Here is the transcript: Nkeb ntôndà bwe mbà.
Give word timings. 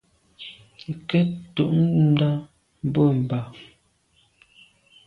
Nkeb 0.91 1.29
ntôndà 1.43 2.29
bwe 2.93 3.05
mbà. 3.21 3.39